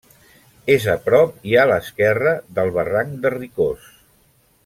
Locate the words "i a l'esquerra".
1.51-2.33